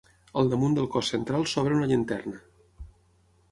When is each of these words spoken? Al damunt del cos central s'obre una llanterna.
Al 0.41 0.47
damunt 0.53 0.77
del 0.77 0.87
cos 0.95 1.11
central 1.15 1.45
s'obre 1.53 1.77
una 1.79 1.91
llanterna. 1.93 2.43